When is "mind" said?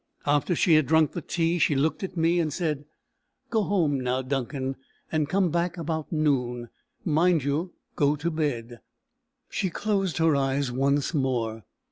7.05-7.43